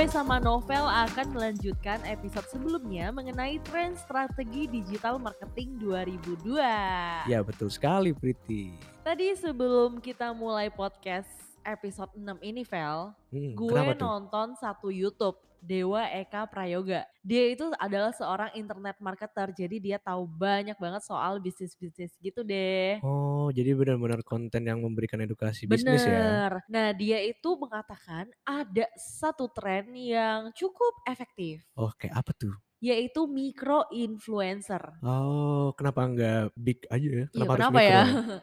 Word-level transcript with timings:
gue 0.00 0.08
sama 0.08 0.40
Novel 0.40 0.88
akan 0.88 1.36
melanjutkan 1.36 2.00
episode 2.08 2.48
sebelumnya 2.48 3.12
mengenai 3.12 3.60
tren 3.68 3.92
strategi 4.00 4.64
digital 4.64 5.20
marketing 5.20 5.76
2002. 5.76 6.56
Ya 7.28 7.44
betul 7.44 7.68
sekali 7.68 8.16
Priti. 8.16 8.80
Tadi 9.04 9.36
sebelum 9.36 10.00
kita 10.00 10.32
mulai 10.32 10.72
podcast 10.72 11.28
episode 11.68 12.08
6 12.16 12.32
ini 12.40 12.64
Vel, 12.64 13.12
Hmm, 13.28 13.52
gue 13.52 13.80
nonton 14.00 14.56
satu 14.56 14.88
YouTube 14.88 15.36
Dewa 15.62 16.02
Eka 16.10 16.48
Prayoga. 16.52 17.06
Dia 17.22 17.42
itu 17.52 17.68
adalah 17.76 18.12
seorang 18.16 18.50
internet 18.56 18.96
marketer, 19.00 19.48
jadi 19.52 19.76
dia 19.80 19.98
tahu 20.00 20.24
banyak 20.26 20.76
banget 20.80 21.02
soal 21.04 21.38
bisnis-bisnis 21.42 22.12
gitu 22.20 22.40
deh. 22.44 23.00
Oh, 23.08 23.48
jadi 23.56 23.70
benar-benar 23.80 24.20
konten 24.30 24.62
yang 24.70 24.78
memberikan 24.84 25.20
edukasi 25.26 25.62
bisnis 25.72 26.02
ya? 26.14 26.24
Bener. 26.42 26.50
Nah 26.74 26.88
dia 27.00 27.18
itu 27.32 27.50
mengatakan 27.62 28.28
ada 28.44 28.86
satu 28.98 29.44
tren 29.56 29.92
yang 29.96 30.50
cukup 30.58 30.94
efektif, 31.12 31.64
Oh, 31.80 31.90
kayak 31.98 32.14
apa 32.20 32.32
tuh? 32.40 32.54
Yaitu 32.80 33.26
micro 33.30 33.86
influencer. 33.92 34.84
Oh, 35.04 35.72
kenapa 35.78 36.00
nggak 36.12 36.40
big 36.64 36.78
aja 36.94 37.08
ya? 37.20 37.24
Iya 37.30 37.46
Kenapa 37.46 37.50
harus 37.56 37.68
kenapa 37.70 37.78
mikro 37.78 37.94
ya? 37.94 38.02
ya? 38.04 38.10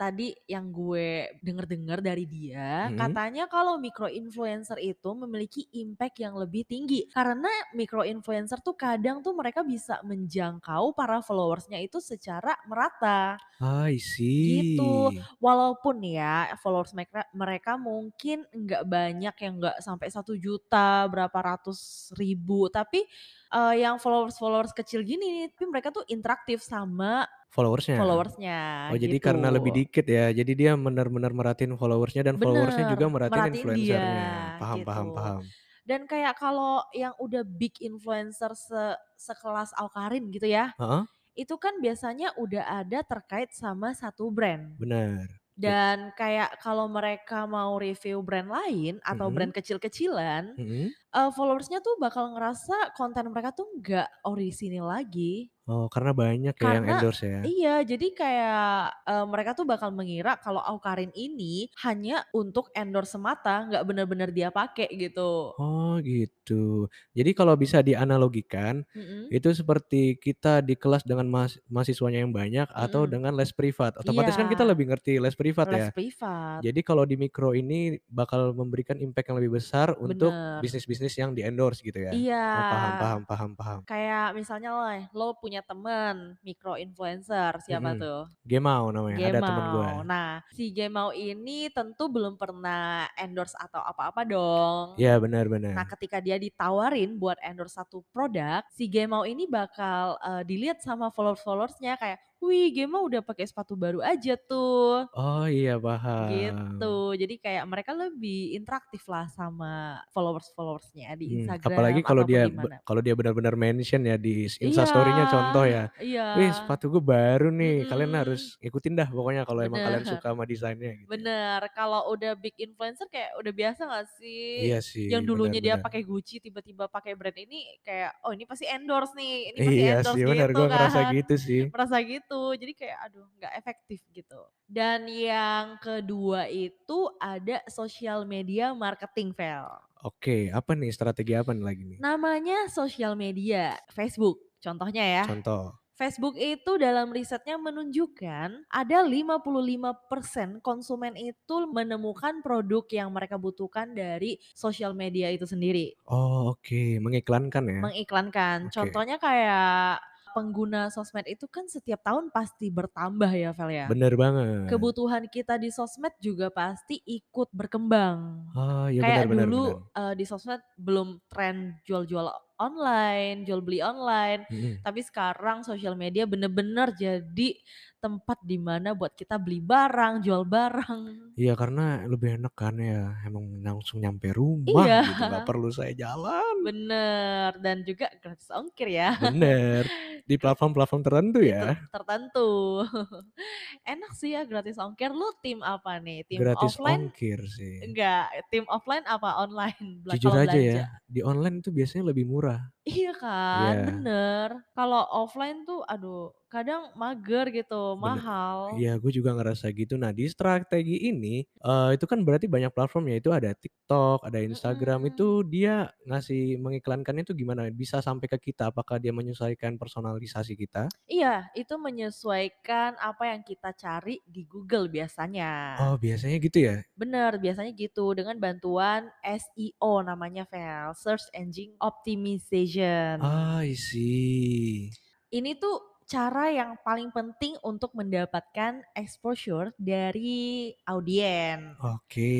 Tadi 0.00 0.30
yang 0.46 0.70
gue 0.70 1.26
denger-dengar 1.42 1.98
dari 1.98 2.22
dia, 2.22 2.86
Mhm. 2.86 2.94
katanya 2.94 3.50
kalau 3.50 3.82
micro 3.82 4.06
influencer 4.06 4.78
itu 4.78 5.10
memiliki 5.18 5.66
impact 5.74 6.22
yang 6.22 6.38
lebih 6.38 6.62
tinggi. 6.62 7.10
Karena 7.10 7.50
micro 7.74 8.06
influencer 8.06 8.62
tuh 8.62 8.78
kadang 8.78 9.26
tuh 9.26 9.34
mereka 9.34 9.66
bisa 9.66 9.98
menjangkau 10.06 10.94
para 10.94 11.18
followersnya 11.18 11.82
itu 11.82 11.98
secara 11.98 12.54
merata. 12.70 13.42
I 13.60 13.98
Gitu. 14.38 15.10
see. 15.10 15.28
Walaupun 15.42 15.98
ya 16.06 16.54
followers 16.62 16.94
mereka, 16.94 17.26
mereka 17.34 17.74
mungkin 17.74 18.46
nggak 18.54 18.86
banyak 18.86 19.34
yang 19.34 19.52
nggak 19.58 19.82
sampai 19.82 20.08
satu 20.14 20.38
juta, 20.38 21.10
berapa 21.10 21.34
ratus 21.42 22.10
ribu. 22.14 22.70
Tapi 22.70 23.02
eh, 23.50 23.74
yang 23.78 23.96
followers-followers 24.02 24.74
kecil 24.74 25.06
gini, 25.06 25.46
tapi 25.54 25.64
mereka 25.70 25.94
tuh 25.94 26.02
interaktif 26.10 26.60
sama 26.60 27.24
Followersnya? 27.48 27.96
followersnya 27.96 28.58
Oh, 28.92 28.98
jadi 29.00 29.16
gitu. 29.16 29.24
karena 29.24 29.48
lebih 29.48 29.72
dikit 29.72 30.04
ya. 30.04 30.28
Jadi 30.28 30.52
dia 30.52 30.76
benar-benar 30.76 31.32
merhatiin 31.32 31.72
followersnya 31.80 32.20
dan 32.28 32.36
followersnya 32.36 32.92
juga 32.92 33.06
merhatiin 33.08 33.56
influencernya. 33.56 34.28
Paham, 34.60 34.78
paham, 34.84 35.06
gitu. 35.08 35.16
paham. 35.16 35.42
Dan 35.88 36.00
kayak 36.04 36.36
kalau 36.36 36.84
yang 36.92 37.16
udah 37.16 37.40
big 37.48 37.72
influencer 37.80 38.52
se 38.52 38.82
sekelas 39.16 39.72
Awkarin 39.80 40.28
gitu 40.28 40.44
ya, 40.44 40.76
Heeh, 40.76 41.02
itu 41.32 41.54
kan 41.56 41.80
biasanya 41.80 42.36
udah 42.36 42.84
ada 42.84 43.00
terkait 43.00 43.48
sama 43.56 43.96
satu 43.96 44.28
brand. 44.28 44.76
benar. 44.76 45.24
Tuh. 45.64 45.74
Dan 45.74 46.14
kayak 46.14 46.62
kalau 46.62 46.86
mereka 46.86 47.44
mau 47.50 47.76
review 47.82 48.22
brand 48.22 48.46
lain 48.48 49.02
atau 49.02 49.26
Mhm, 49.26 49.34
brand 49.34 49.54
kecil-kecilan, 49.54 50.54
mhm. 50.56 50.94
eh, 51.16 51.30
followersnya 51.36 51.80
tuh 51.84 51.96
bakal 52.02 52.34
ngerasa 52.36 52.94
konten 52.98 53.30
mereka 53.34 53.50
tuh 53.56 53.68
nggak 53.80 54.08
orisinil 54.28 54.86
lagi. 54.88 55.50
Oh, 55.70 55.84
karena 55.94 56.12
banyak 56.22 56.56
ya 56.64 56.68
yang 56.76 56.86
Karena 56.86 56.96
endorse 56.96 57.24
ya? 57.36 57.42
iya, 57.46 57.74
jadi 57.86 58.06
kayak 58.18 58.58
eh, 59.06 59.24
mereka 59.30 59.50
tuh 59.58 59.62
bakal 59.72 59.90
mengira 59.94 60.34
kalau 60.42 60.58
Awkarin 60.58 61.14
ini 61.14 61.70
hanya 61.86 62.26
untuk 62.34 62.66
endorse 62.74 63.14
semata, 63.14 63.54
nggak 63.70 63.84
benar-benar 63.88 64.30
dia 64.34 64.50
pakai 64.50 64.90
gitu. 64.98 65.54
Oh 65.58 65.98
gitu. 66.06 66.86
Jadi 67.18 67.30
kalau 67.34 67.54
bisa 67.58 67.82
dianalogikan, 67.82 68.86
Mm-mm. 68.94 69.32
itu 69.32 69.50
seperti 69.50 70.14
kita 70.22 70.62
di 70.62 70.78
kelas 70.78 71.02
dengan 71.02 71.26
mahas 71.26 71.58
mahasiswanya 71.66 72.22
yang 72.22 72.30
banyak 72.30 72.68
atau 72.70 73.02
Mm-mm. 73.02 73.10
dengan 73.10 73.34
les 73.34 73.50
privat. 73.50 73.98
Otomatis 73.98 74.38
kan 74.38 74.46
kita 74.46 74.62
Iya, 74.62 74.70
lebih 74.70 74.86
ngerti 74.90 75.18
les 75.18 75.34
privat 75.34 75.68
les 75.72 75.86
ya. 75.86 75.90
privat, 75.94 76.64
Jadi 76.64 76.80
kalau 76.86 77.04
di 77.08 77.16
mikro 77.20 77.52
ini 77.54 77.98
bakal 78.10 78.54
memberikan 78.56 78.98
impact 79.02 79.30
yang 79.32 79.38
lebih 79.42 79.58
besar 79.60 79.94
untuk 80.00 80.38
bener. 80.38 80.62
bisnis-bisnis 80.62 81.14
yang 81.20 81.32
di-endorse 81.36 81.82
gitu 81.86 82.00
ya. 82.02 82.16
Iya, 82.16 82.36
Oh 82.54 82.64
paham 82.66 82.94
paham 82.98 83.22
paham 83.28 83.52
paham. 83.58 83.82
kayak 83.88 84.36
misalnya 84.36 84.68
lo, 84.76 84.84
lo 85.16 85.26
punya 85.42 85.57
temen 85.66 86.38
micro 86.46 86.74
influencer, 86.78 87.52
siapa 87.64 87.92
Mhm. 87.92 87.98
tuh? 87.98 88.28
Gemau 88.50 88.84
namanya, 88.94 89.20
ada 89.28 89.40
temen. 89.46 89.64
Gemau. 89.72 90.02
Nah, 90.06 90.42
si 90.52 90.70
Gemau 90.74 91.10
ini 91.16 91.68
tentu 91.72 92.08
belum 92.12 92.36
pernah 92.40 93.08
endorse 93.18 93.56
atau 93.58 93.80
apa-apa 93.82 94.22
dong. 94.28 94.86
Iya 95.00 95.12
benar 95.24 95.44
Nah, 95.76 95.84
ketika 95.86 96.18
dia 96.24 96.36
ditawarin 96.40 97.20
buat 97.20 97.38
endorse 97.44 97.76
satu 97.78 98.02
produk, 98.10 98.64
si 98.72 98.88
Gemau 98.90 99.22
ini 99.28 99.46
bakal 99.50 100.16
eh, 100.22 100.42
dilihat 100.48 100.80
sama 100.82 101.10
followers-followersnya 101.14 101.96
kayak, 102.00 102.18
wih 102.38 102.70
Gemau 102.70 103.06
udah 103.06 103.20
pakai 103.20 103.44
sepatu 103.44 103.74
baru 103.74 103.98
aja 104.00 104.38
tuh. 104.38 105.04
Oh 105.10 105.44
iya 105.44 105.74
paham. 105.76 106.28
Gitu. 106.30 106.94
Jadi 107.18 107.34
kayak 107.38 107.64
mereka 107.66 107.92
lebih 107.92 108.54
interaktif 108.54 109.02
lah 109.06 109.26
sama 109.28 109.98
followers-followersnya 110.10 111.12
di 111.14 111.26
Hmm, 111.28 111.36
Instagram 111.42 111.70
apalagi 111.74 112.00
kalau 112.00 112.22
dia 112.22 112.42
kalau 112.84 113.00
dia 113.00 113.14
benar-benar 113.14 113.54
mention 113.54 114.02
ya 114.02 114.16
di 114.16 114.46
Iya, 114.46 114.64
Instastory-nya 114.64 115.24
contoh 115.28 115.64
ya. 115.66 115.84
iya. 115.98 116.26
Wih 116.34 116.50
sepatu 116.52 116.88
gue 116.88 117.02
baru 117.02 117.48
nih, 117.50 117.84
kalian 117.84 118.10
Mm-mm. 118.10 118.20
harus 118.22 118.42
ikutin 118.60 118.94
dah 118.94 119.08
pokoknya 119.08 119.42
kalau 119.42 119.60
emang 119.62 119.80
kalian 119.80 120.02
Bener, 120.02 120.12
suka 120.14 120.30
sama 120.30 120.44
desainnya 120.44 120.92
gitu 120.94 121.08
bener. 121.08 121.60
Kalau 121.72 122.10
udah 122.12 122.32
big 122.34 122.54
influencer 122.56 123.06
kayak 123.08 123.34
udah 123.36 123.52
biasa 123.52 123.80
gak 123.84 124.06
sih? 124.14 124.68
Iya 124.68 124.78
sih, 124.80 125.08
Yang 125.08 125.22
dulunya 125.26 125.58
dia 125.58 125.74
benar-benar. 125.74 125.84
pakai 125.84 126.02
Gucci 126.04 126.36
tiba-tiba 126.38 126.86
pakai 126.86 127.12
brand 127.14 127.36
ini 127.36 127.80
kayak 127.82 128.20
oh 128.22 128.30
ini 128.30 128.44
pasti 128.44 128.64
endorse 128.68 129.12
nih, 129.14 129.34
ini 129.50 129.58
pasti 129.58 129.80
Iya 129.80 129.94
endorse 129.96 130.16
sih 130.16 130.24
benar, 130.24 130.48
gitu 130.48 130.54
gue 130.54 130.66
ngerasa 130.68 130.98
kan. 131.00 131.12
gitu 131.14 131.34
sih. 131.38 131.62
Merasa 131.72 131.96
gitu. 132.02 132.27
Jadi 132.34 132.72
kayak 132.76 132.98
aduh 133.08 133.24
nggak 133.40 133.54
efektif 133.56 134.04
gitu. 134.12 134.40
Dan 134.68 135.08
yang 135.08 135.80
kedua 135.80 136.44
itu 136.52 137.08
ada 137.16 137.64
social 137.72 138.28
media 138.28 138.76
marketing 138.76 139.32
Vel. 139.32 139.64
Oke, 140.04 140.52
apa 140.52 140.76
nih 140.76 140.92
strategi 140.92 141.32
apa 141.34 141.56
nih 141.56 141.64
lagi 141.64 141.82
nih? 141.82 141.98
Namanya 141.98 142.68
social 142.68 143.16
media 143.16 143.74
Facebook. 143.90 144.38
Contohnya 144.60 145.02
ya. 145.02 145.24
Contoh. 145.24 145.74
Facebook 145.98 146.38
itu 146.38 146.78
dalam 146.78 147.10
risetnya 147.10 147.58
menunjukkan 147.58 148.70
ada 148.70 148.98
55% 149.02 150.62
konsumen 150.62 151.18
itu 151.18 151.56
menemukan 151.74 152.38
produk 152.38 152.86
yang 152.86 153.10
mereka 153.10 153.34
butuhkan 153.34 153.98
dari 153.98 154.38
sosial 154.54 154.94
media 154.94 155.26
itu 155.34 155.42
sendiri. 155.42 155.98
Oh 156.06 156.54
oke, 156.54 157.02
mengiklankan 157.02 157.66
ya? 157.66 157.82
Mengiklankan. 157.82 158.70
Oke. 158.70 158.78
Contohnya 158.78 159.18
kayak 159.18 159.98
pengguna 160.32 160.88
sosmed 160.88 161.24
itu 161.28 161.44
kan 161.46 161.64
setiap 161.68 162.00
tahun 162.02 162.32
pasti 162.32 162.68
bertambah 162.72 163.30
ya 163.30 163.50
Vel 163.52 163.70
ya. 163.70 163.86
Bener 163.86 164.14
banget. 164.14 164.68
Kebutuhan 164.72 165.28
kita 165.28 165.60
di 165.60 165.68
sosmed 165.68 166.12
juga 166.20 166.48
pasti 166.48 167.00
ikut 167.04 167.52
berkembang. 167.52 168.50
Oh 168.56 168.86
iya 168.88 169.04
Kayak 169.04 169.26
benar 169.26 169.26
benar 169.28 169.46
dulu 169.46 169.64
eh, 169.92 170.14
di 170.16 170.24
sosmed 170.24 170.62
belum 170.80 171.08
tren 171.28 171.78
jual-jual 171.84 172.47
online, 172.58 173.46
jual 173.46 173.62
beli 173.62 173.80
online. 173.80 174.44
Mhm. 174.50 174.82
Tapi 174.82 175.00
sekarang 175.00 175.62
sosial 175.62 175.94
media 175.94 176.26
bener-bener 176.26 176.90
jadi 176.92 177.50
tempat 177.98 178.38
di 178.46 178.54
mana 178.58 178.94
buat 178.94 179.10
kita 179.10 179.34
beli 179.38 179.58
barang, 179.58 180.22
jual 180.22 180.46
barang. 180.46 181.34
Iya 181.34 181.54
karena 181.54 182.02
lebih 182.06 182.38
enak 182.38 182.54
kan 182.54 182.78
ya, 182.78 183.14
emang 183.26 183.58
langsung 183.58 183.98
nyampe 183.98 184.30
rumah 184.30 184.86
Iya, 184.86 185.02
gitu, 185.02 185.22
nggak 185.26 185.46
perlu 185.46 185.68
saya 185.70 185.94
jalan. 185.94 186.62
bener. 186.62 187.58
Dan 187.58 187.82
juga 187.82 188.06
gratis 188.18 188.50
ongkir 188.50 188.88
ya. 188.90 189.18
Bener, 189.18 189.82
di 190.22 190.34
platform-platform 190.42 191.02
tertentu 191.02 191.38
Itu 191.42 191.50
ya. 191.50 191.74
tertentu. 191.90 192.48
Enak 193.92 194.12
sih 194.14 194.34
ya 194.34 194.46
gratis 194.46 194.78
ongkir. 194.78 195.10
Lu 195.12 195.28
tim 195.42 195.60
apa 195.60 195.98
nih? 195.98 196.22
Tim 196.28 196.38
Gratis 196.38 196.78
offline? 196.78 197.10
ongkir 197.10 197.38
sih. 197.50 197.82
Enggak, 197.82 198.30
tim 198.48 198.64
offline 198.70 199.04
apa 199.04 199.42
online? 199.42 200.06
Jujur 200.06 200.32
aja 200.32 200.54
ya, 200.54 200.86
belanja. 200.86 200.86
di 201.04 201.20
online 201.22 201.56
itu 201.60 201.70
biasanya 201.70 202.04
lebih 202.14 202.24
murah 202.24 202.47
murah 202.48 202.72
Iya 202.90 203.10
kan, 203.22 203.74
Iya. 203.74 203.78
bener. 203.88 204.48
Kalau 204.76 205.00
offline 205.20 205.58
tuh 205.68 205.80
aduh 205.92 206.18
kadang 206.52 206.82
mager 207.00 207.44
gitu, 207.56 207.74
Bener. 207.98 208.22
mahal. 208.24 208.58
Iya, 208.68 209.00
gue 209.02 209.10
juga 209.18 209.32
ngerasa 209.32 209.72
gitu. 209.72 209.96
Nah, 209.96 210.12
di 210.12 210.28
strategi 210.28 211.08
ini, 211.08 211.40
eee, 211.40 211.88
itu 211.96 212.04
kan 212.04 212.20
berarti 212.26 212.46
banyak 212.52 212.70
platform 212.76 213.08
ya, 213.10 213.16
itu 213.22 213.30
ada 213.32 213.50
TikTok, 213.56 214.22
ada 214.28 214.38
Instagram, 214.44 215.00
Mm-mm. 215.00 215.10
itu 215.10 215.40
dia 215.48 215.88
ngasih 216.04 216.60
mengiklankannya 216.60 217.24
itu 217.26 217.34
gimana? 217.34 217.66
Bisa 217.72 217.98
sampai 218.04 218.28
ke 218.28 218.38
kita, 218.52 218.68
apakah 218.70 219.00
dia 219.00 219.10
menyesuaikan 219.16 219.80
personalisasi 219.80 220.52
kita? 220.54 220.92
Iya, 221.16 221.34
itu 221.60 221.74
menyesuaikan 221.86 222.90
apa 223.08 223.24
yang 223.32 223.42
kita 223.50 223.70
cari 223.82 224.14
di 224.34 224.42
Google 224.52 224.86
biasanya. 224.96 225.52
Oh, 225.80 225.94
biasanya 226.02 226.36
gitu 226.44 226.58
ya? 226.68 226.74
Bener, 226.98 227.32
biasanya 227.38 227.70
gitu 227.78 228.10
dengan 228.18 228.36
bantuan 228.42 229.02
SEO 229.22 230.02
namanya 230.02 230.42
Vel, 230.50 230.90
Search 230.98 231.30
Engine 231.30 231.72
Optimization. 231.78 232.77
I 233.20 233.74
see. 233.74 234.90
Ini 235.32 235.56
tuh 235.56 235.76
cara 236.08 236.48
yang 236.52 236.76
paling 236.84 237.08
penting 237.12 237.56
untuk 237.64 237.92
mendapatkan 237.96 238.84
exposure 238.96 239.72
dari 239.80 240.72
audien. 240.88 241.76
Oke. 241.82 242.30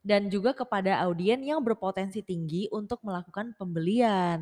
dan 0.00 0.32
juga 0.32 0.56
kepada 0.56 0.96
audien 1.04 1.40
yang 1.44 1.60
berpotensi 1.60 2.24
tinggi 2.24 2.64
untuk 2.72 3.04
melakukan 3.04 3.52
pembelian. 3.60 4.40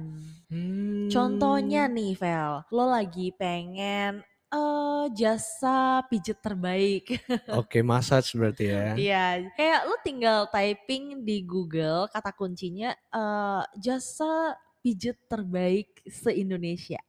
Contohnya 1.08 1.88
Mmm. 1.88 1.94
nih 1.96 2.12
Vel, 2.20 2.52
lo 2.74 2.84
lagi 2.88 3.32
pengen 3.34 4.22
Eee, 4.48 5.12
jasa 5.12 6.00
pijet 6.08 6.40
terbaik. 6.40 7.20
Oke, 7.58 7.80
massage 7.84 8.32
berarti 8.36 8.64
ya? 8.72 8.86
Iya, 8.98 9.52
kayak 9.56 9.80
lu 9.86 9.94
tinggal 10.02 10.38
typing 10.50 11.22
di 11.22 11.44
Google 11.46 12.08
kata 12.10 12.30
kuncinya, 12.34 12.90
eee, 13.14 13.62
jasa 13.84 14.56
pijet 14.88 15.20
terbaik 15.28 16.00
se-Indonesia, 16.08 17.00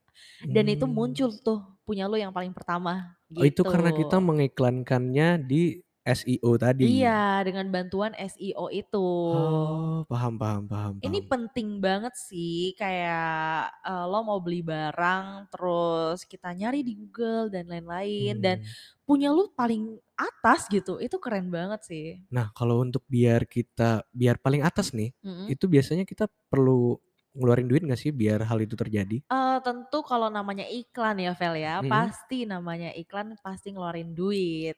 dan 0.51 0.67
itu 0.67 0.83
Mmm. 0.83 0.91
muncul 0.91 1.31
tuh 1.39 1.63
punya 1.87 2.11
lu 2.11 2.19
yang 2.19 2.35
paling 2.35 2.51
pertama, 2.51 3.15
Oh, 3.37 3.45
itu 3.45 3.61
gitu. 3.61 3.71
karena 3.71 3.93
kita 3.93 4.17
mengiklankannya 4.17 5.27
di 5.45 5.61
SEO 6.01 6.57
Iya, 6.79 7.09
tadi? 7.09 7.19
dengan 7.47 7.65
bantuan 7.75 8.13
SEO 8.15 8.65
itu. 8.71 8.97
Oh, 9.31 10.05
paham 10.09 10.33
paham 10.41 10.63
paham 10.71 10.95
Ini 11.01 11.23
paham. 11.25 11.29
penting 11.31 11.79
banget 11.79 12.11
sih, 12.19 12.75
kayak, 12.75 13.71
eee, 13.87 14.03
lo 14.11 14.19
mau 14.27 14.43
beli 14.43 14.59
barang, 14.59 15.47
terus 15.47 16.27
kita 16.27 16.51
nyari 16.51 16.83
di 16.83 16.91
Google 16.99 17.47
dan 17.47 17.71
lain-lain, 17.71 18.43
dan 18.43 18.59
Mmm. 18.59 18.75
punya 19.07 19.31
lu 19.31 19.47
paling 19.55 19.95
atas 20.19 20.67
gitu, 20.67 20.99
itu 20.99 21.15
keren 21.23 21.47
banget 21.55 21.79
sih. 21.87 22.19
Nah, 22.31 22.53
kalau 22.53 22.85
untuk 22.85 23.01
biar 23.09 23.49
kita 23.49 24.05
biar 24.13 24.37
paling 24.37 24.61
atas 24.61 24.93
nih, 24.93 25.09
Mhm. 25.23 25.49
itu 25.49 25.65
biasanya 25.65 26.05
kita 26.05 26.29
perlu 26.53 27.01
ngeluarin 27.39 27.67
duit 27.71 27.83
nggak 27.87 28.01
sih 28.03 28.11
biar 28.13 28.39
hal 28.49 28.59
itu 28.65 28.75
terjadi? 28.77 29.23
Eee, 29.29 29.57
tentu 29.65 29.97
kalau 30.09 30.29
namanya 30.37 30.65
iklan 30.81 31.17
ya, 31.25 31.31
Fel, 31.39 31.55
ya, 31.65 31.75
Mhm. 31.79 31.89
pasti 31.93 32.37
namanya 32.53 32.89
iklan 33.01 33.27
pasti 33.45 33.67
ngeluarin 33.73 34.11
duit. 34.19 34.77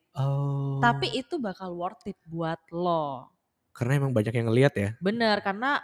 Tapi 0.83 1.07
Oh. 1.07 1.21
itu 1.21 1.35
bakal 1.47 1.69
worth 1.81 2.05
it 2.11 2.19
buat 2.33 2.61
lo. 2.85 3.05
Karena 3.75 3.93
emang 4.03 4.11
banyak 4.15 4.33
yang 4.35 4.47
ngelihat 4.51 4.73
ya? 4.75 4.89
Bener, 5.01 5.41
karena 5.41 5.81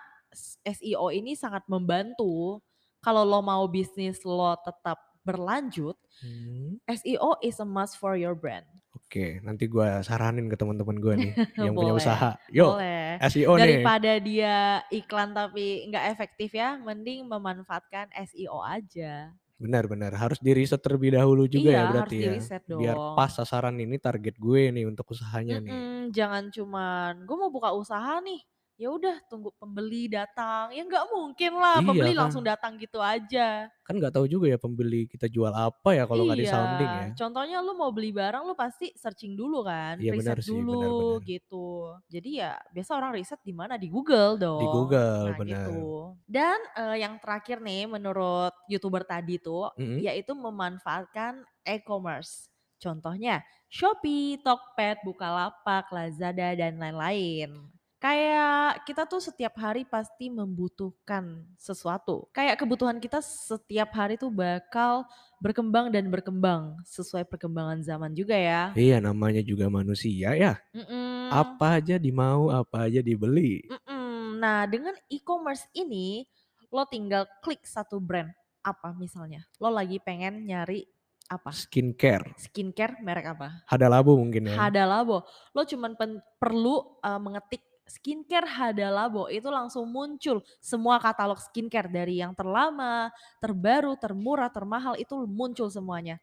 SEO 0.61 1.09
ini 1.09 1.33
sangat 1.33 1.65
membantu 1.71 2.61
kalau 3.01 3.23
lo 3.25 3.39
mau 3.41 3.65
bisnis 3.65 4.21
lo 4.21 4.53
tetap 4.61 4.99
berlanjut, 5.25 5.97
Mmm. 6.21 6.77
SEO 6.87 7.39
is 7.43 7.57
a 7.59 7.67
must 7.67 7.97
for 7.99 8.15
your 8.19 8.35
brand. 8.37 8.67
Oke, 9.07 9.39
nanti 9.39 9.63
gua 9.71 10.03
saranin 10.03 10.51
ke 10.51 10.59
temen-temen 10.59 10.97
gua 10.99 11.15
nih 11.15 11.39
yang 11.63 11.79
punya 11.79 11.95
Boleh 11.95 11.95
usaha, 11.95 12.35
"Yuk, 12.51 12.75
boleh. 12.83 13.23
SEO 13.23 13.55
nih!" 13.55 13.95
Daripada 13.97 14.19
dia 14.21 14.83
iklan 14.93 15.31
tapi 15.37 15.87
nggak 15.89 16.05
efektif 16.13 16.53
ya, 16.57 16.75
mending 16.77 17.25
memanfaatkan 17.29 18.11
SEO 18.13 18.59
aja. 18.61 19.37
Benar 19.63 19.89
benar, 19.89 20.13
harus 20.21 20.37
di-riset 20.37 20.77
terlebih 20.85 21.17
dahulu 21.17 21.49
juga 21.49 21.69
Iya, 21.69 21.79
ya 21.79 21.83
harus 21.97 22.13
berarti 22.13 22.15
ya? 22.29 22.37
di-riset 22.37 22.61
Biar 22.77 22.97
pas 23.17 23.31
dong. 23.31 23.37
sasaran 23.37 23.73
ini 23.81 23.97
target 23.97 24.37
gue 24.37 24.69
nih 24.69 24.85
untuk 24.85 25.05
usahanya 25.17 25.57
nih. 25.65 25.81
Mhm, 25.87 26.11
jangan 26.11 26.51
cuman, 26.51 27.23
"Gue 27.23 27.35
mau 27.39 27.47
buka 27.47 27.71
usaha 27.71 28.19
nih," 28.19 28.43
ya 28.77 28.87
udah 28.93 29.15
tunggu 29.29 29.49
pembeli 29.57 30.07
datang, 30.11 30.71
ya 30.75 30.81
nggak 30.85 31.05
mungkin 31.13 31.51
lah 31.57 31.81
Iya 31.81 31.85
pembeli 31.85 32.13
langsung 32.17 32.41
kan? 32.41 32.47
datang 32.47 32.77
gitu 32.81 33.01
aja. 33.01 33.69
Kan 33.85 33.95
nggak 33.99 34.13
tahu 34.15 34.25
juga 34.33 34.45
ya 34.53 34.57
pembeli 34.63 35.05
kita 35.11 35.27
jual 35.35 35.53
apa 35.53 35.89
ya 35.97 36.03
kalau 36.09 36.23
nggak 36.27 36.39
Iya, 36.39 36.41
di-sounding 36.43 36.91
ya? 37.03 37.09
contohnya 37.19 37.59
lu 37.59 37.75
mau 37.75 37.91
beli 37.91 38.15
barang 38.15 38.47
lu 38.47 38.55
pasti 38.55 38.95
searching 38.95 39.35
dulu 39.35 39.59
kan, 39.67 39.99
Iya 40.01 40.11
benar 40.17 40.37
riset 40.37 40.39
sih, 40.47 40.61
benar 40.71 40.91
dulu 40.91 40.99
benar. 40.99 41.21
gitu. 41.27 41.91
Jadi 42.07 42.39
ya 42.39 42.55
biasa 42.71 42.95
orang 42.95 43.11
riset 43.19 43.39
di 43.43 43.51
mana, 43.51 43.75
di 43.75 43.91
Google 43.91 44.39
Di 44.59 44.65
dong. 44.65 44.73
Google, 44.73 45.27
Nah 45.27 45.37
bener. 45.37 45.83
gitu. 45.83 46.15
Dan, 46.23 46.57
eee, 46.79 47.03
yang 47.03 47.19
terakhir 47.19 47.59
nih 47.59 47.91
menurut 47.91 48.55
YouTuber 48.71 49.03
tadi 49.03 49.35
tuh, 49.43 49.67
Mhm. 49.77 50.07
yaitu 50.07 50.31
memanfaatkan 50.31 51.43
e-commerce. 51.67 52.47
Contohnya 52.79 53.43
Shopee, 53.67 54.39
Tokped, 54.45 55.03
Bukalapak, 55.03 55.91
Lazada, 55.91 56.55
dan 56.55 56.79
lain-lain. 56.79 57.76
Kayak 58.07 58.87
kita 58.87 59.03
tuh 59.03 59.19
setiap 59.19 59.51
hari 59.59 59.83
pasti 59.83 60.31
membutuhkan 60.31 61.43
sesuatu, 61.59 62.23
kayak 62.31 62.55
kebutuhan 62.55 63.03
kita 63.03 63.19
setiap 63.19 63.91
hari 63.91 64.15
tuh 64.15 64.31
bakal 64.31 65.03
berkembang 65.43 65.91
dan 65.91 66.07
berkembang, 66.07 66.79
sesuai 66.87 67.27
perkembangan 67.27 67.83
zaman 67.83 68.15
juga 68.15 68.39
ya. 68.39 68.71
Iya, 68.79 69.03
namanya 69.03 69.43
juga 69.43 69.67
manusia 69.67 70.39
ya, 70.39 70.55
Mhm. 70.71 71.35
apa 71.35 71.83
aja 71.83 71.99
dimau, 71.99 72.47
apa 72.47 72.87
aja 72.87 73.03
dibeli. 73.03 73.67
Mhm. 73.67 74.39
Nah, 74.39 74.63
dengan 74.71 74.95
e-commerce 75.11 75.67
ini, 75.75 76.23
lo 76.71 76.87
tinggal 76.87 77.27
klik 77.43 77.67
satu 77.67 77.99
brand, 77.99 78.31
apa 78.63 78.95
misalnya, 78.95 79.43
lo 79.59 79.67
lagi 79.67 79.99
pengen 79.99 80.47
nyari 80.47 80.87
apa? 81.27 81.51
Skincare. 81.51 82.39
Skincare 82.39 83.03
merek 83.03 83.35
apa? 83.35 83.67
Hada 83.67 83.91
Labo 83.91 84.15
mungkin 84.15 84.47
ya? 84.47 84.55
Hada 84.55 84.87
Labo. 84.87 85.27
Lo 85.51 85.67
cuman 85.67 85.99
pen 85.99 86.23
perlu, 86.39 87.03
eee, 87.03 87.19
mengetik 87.19 87.66
skincare 87.89 88.47
Hada 88.47 88.89
Labo, 88.93 89.27
itu 89.31 89.47
langsung 89.51 89.87
muncul 89.91 90.43
semua 90.63 90.99
katalog 91.01 91.39
skincare 91.41 91.89
dari 91.91 92.19
yang 92.23 92.35
terlama, 92.37 93.09
terbaru, 93.43 93.95
termurah, 93.99 94.51
termahal, 94.53 94.95
itu 94.99 95.15
muncul 95.29 95.67
semuanya. 95.71 96.19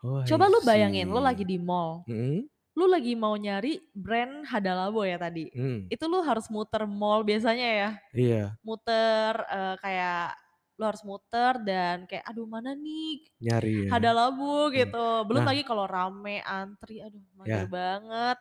Oh, 0.00 0.22
Coba 0.26 0.46
lu 0.52 0.62
bayangin 0.66 1.08
lo 1.10 1.18
lagi 1.22 1.42
di 1.48 1.58
mall, 1.60 2.06
Mhm. 2.06 2.48
lu 2.78 2.86
lagi 2.90 3.14
mau 3.18 3.34
nyari 3.38 3.80
brand 3.96 4.46
Hada 4.48 4.74
Labo 4.76 5.02
ya 5.06 5.18
tadi, 5.20 5.50
Mmm. 5.54 5.92
itu 5.92 6.04
lu 6.10 6.22
harus 6.26 6.48
muter 6.52 6.84
mall 6.88 7.22
biasanya 7.26 7.68
ya, 7.68 7.90
Iya. 8.12 8.58
muter, 8.66 9.34
eee, 9.50 9.74
kayak 9.82 10.36
lo 10.80 10.84
harus 10.90 11.04
muter 11.06 11.54
dan 11.66 12.04
kayak, 12.10 12.24
"Aduh 12.30 12.46
mana 12.50 12.74
nih 12.78 13.24
Nyari 13.40 13.74
ya? 13.88 13.92
Hada 13.92 14.10
Labo?" 14.16 14.70
Mmm. 14.74 14.92
Gitu. 14.92 15.26
Belum 15.28 15.42
Nah 15.42 15.48
lagi 15.48 15.62
kalau 15.66 15.86
rame 15.90 16.40
antri, 16.44 17.00
aduh 17.04 17.22
mager 17.38 17.64
Ya. 17.64 17.72
banget. 17.72 18.38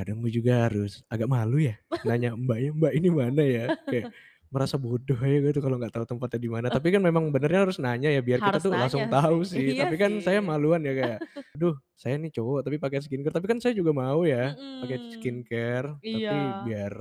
Kadang 0.00 0.16
gue 0.24 0.32
juga 0.32 0.52
harus 0.68 1.04
agak 1.12 1.28
malu 1.28 1.60
ya 1.60 1.76
nanya 2.00 2.32
Mbaknya, 2.32 2.70
"Mbak 2.72 2.92
ini 2.96 3.08
mana 3.12 3.42
ya?" 3.44 3.66
Kayak 3.92 4.08
merasa 4.50 4.76
bodoh 4.80 5.14
aja 5.20 5.38
gitu 5.52 5.60
kalau 5.62 5.76
nggak 5.78 5.92
tahu 5.94 6.06
tempatnya 6.08 6.40
di 6.42 6.50
mana. 6.50 6.68
Tapi 6.72 6.88
kan 6.94 7.02
memang 7.04 7.28
benernya 7.34 7.68
harus 7.68 7.76
nanya 7.78 8.08
ya 8.10 8.20
biar 8.24 8.40
kita 8.42 8.56
Harus 8.56 8.64
tuh 8.64 8.72
langsung 8.74 9.04
nanya 9.04 9.12
tahu 9.12 9.44
sih. 9.44 9.60
sih. 9.60 9.76
Iya 9.76 9.84
Tapi 9.84 9.94
kan 10.00 10.12
saya 10.24 10.40
sih. 10.40 10.50
maluan 10.50 10.80
ya 10.88 10.92
kayak, 10.96 11.18
"Aduh 11.54 11.76
saya 11.94 12.16
nih 12.22 12.32
cowok 12.34 12.64
tapi 12.66 12.76
pakai 12.82 12.98
skincare," 13.04 13.34
tapi 13.36 13.46
kan 13.52 13.58
saya 13.62 13.74
juga 13.76 13.92
mau 13.94 14.24
ya 14.26 14.56
pakai 14.80 14.98
Mhm. 14.98 15.12
skincare, 15.12 16.00
Iya. 16.02 16.32
tapi 16.32 16.56
biar 16.58 16.94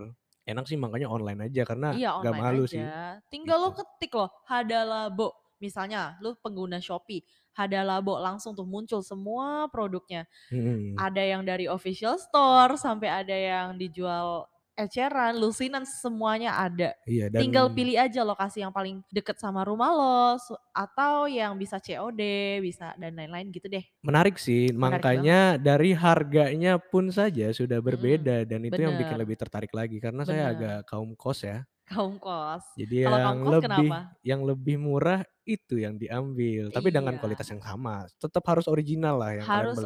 enak 0.49 0.65
sih 0.69 0.77
makanya 0.81 1.07
online 1.13 1.39
aja 1.47 1.61
karena 1.69 1.87
Iya 1.89 2.09
online 2.21 2.35
malu 2.35 2.65
sih, 2.69 2.85
aja. 2.85 3.17
Tinggal 3.33 3.57
lo 3.65 3.69
gitu. 3.69 3.73
ketik 3.73 4.13
loh, 4.13 4.29
Hada 4.45 4.85
Labo. 4.85 5.33
Misalnya 5.57 6.15
lu 6.23 6.37
pengguna 6.37 6.77
Shopee, 6.79 7.25
Hada 7.59 7.83
Labo, 7.83 8.15
langsung 8.23 8.55
tuh 8.55 8.63
muncul 8.63 9.03
semua 9.03 9.67
produknya. 9.67 10.23
Mhm. 10.47 10.95
Ada 10.95 11.23
yang 11.27 11.43
dari 11.43 11.67
official 11.67 12.15
store, 12.15 12.79
sampai 12.79 13.09
ada 13.11 13.35
yang 13.35 13.75
dijual 13.75 14.47
eceran, 14.79 15.35
lusinan, 15.37 15.83
semuanya 15.83 16.55
ada. 16.57 16.95
Iya 17.07 17.27
dan 17.33 17.39
Tinggal 17.43 17.67
pilih 17.75 17.95
aja 17.99 18.21
lokasi 18.23 18.63
yang 18.63 18.71
paling 18.71 19.03
deket 19.11 19.37
sama 19.39 19.61
rumah 19.67 19.91
lo, 19.91 20.39
atau 20.73 21.27
yang 21.27 21.55
bisa 21.59 21.77
COD, 21.79 22.21
bisa 22.63 22.95
dan 22.95 23.15
lain-lain 23.15 23.51
gitu 23.51 23.67
deh. 23.67 23.83
Menarik 23.99 24.39
sih, 24.39 24.71
Menarik 24.79 25.07
banget. 25.11 25.35
makanya 25.35 25.39
dari 25.59 25.91
harganya 25.91 26.79
pun 26.79 27.11
saja 27.11 27.51
sudah 27.51 27.83
Mhm. 27.83 27.87
berbeda 27.87 28.35
dan 28.47 28.61
itu 28.63 28.79
yang 28.79 28.95
bikin 28.95 29.15
Bener. 29.15 29.21
lebih 29.21 29.35
tertarik 29.35 29.71
lagi 29.75 29.99
karena 29.99 30.23
saya 30.23 30.43
Bener. 30.47 30.55
agak 30.55 30.77
kaum 30.87 31.11
kos 31.19 31.43
ya. 31.43 31.67
Kaum 31.89 32.15
kos. 32.21 32.63
Jadi 32.77 32.95
Kalau 33.03 33.19
yang 33.19 33.37
kos 33.43 33.59
lebih 33.59 33.91
kenapa? 33.91 33.99
yang 34.23 34.41
lebih 34.45 34.77
murah 34.79 35.21
itu 35.43 35.81
yang 35.81 35.97
diambil, 35.97 36.69
tapi 36.71 36.93
dengan 36.93 37.17
Iya. 37.17 37.19
kualitas 37.19 37.47
yang 37.49 37.59
sama. 37.65 38.05
Tetap 38.21 38.43
harus 38.45 38.69
original 38.69 39.15
lah 39.19 39.31
yang 39.41 39.49
Harus 39.49 39.75
beli. 39.75 39.85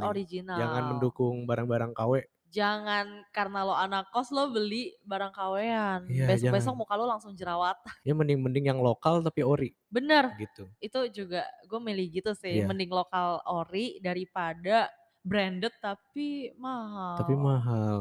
Jangan 0.54 0.84
original. 0.84 0.84
mendukung 0.86 1.36
barang-barang 1.50 1.92
KW. 1.96 2.14
Jangan 2.54 3.26
karena 3.34 3.66
lo 3.66 3.74
anak 3.74 4.14
kos 4.14 4.30
lo 4.30 4.54
beli 4.54 4.94
barang 5.02 5.34
KW-an, 5.34 6.06
Iya 6.06 6.30
besok-besok 6.30 6.70
jangan. 6.70 6.78
muka 6.78 6.94
lo 6.94 7.06
langsung 7.10 7.34
jerawatan. 7.34 7.82
Ya 8.06 8.14
mending 8.14 8.38
mending 8.46 8.70
yang 8.70 8.78
lokal 8.78 9.26
tapi 9.26 9.42
ori, 9.42 9.74
Bener, 9.90 10.38
gitu. 10.38 10.70
itu 10.78 11.00
juga 11.10 11.42
gue 11.66 11.80
milih 11.82 12.22
gitu 12.22 12.32
sih, 12.38 12.62
Iya. 12.62 12.70
mending 12.70 12.94
lokal 12.94 13.42
ori 13.50 13.98
daripada 14.06 14.94
branded 15.26 15.74
tapi 15.82 16.52
Tapi 16.54 17.34
mahal. 17.34 17.42
mahal. 17.42 17.96